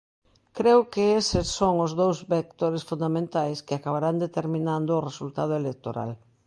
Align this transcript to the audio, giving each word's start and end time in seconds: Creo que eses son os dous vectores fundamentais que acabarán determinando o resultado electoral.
Creo 0.57 0.79
que 0.93 1.03
eses 1.21 1.47
son 1.59 1.75
os 1.85 1.91
dous 2.01 2.17
vectores 2.35 2.87
fundamentais 2.89 3.57
que 3.65 3.75
acabarán 3.75 4.15
determinando 4.25 4.91
o 4.93 5.05
resultado 5.09 5.53
electoral. 5.61 6.11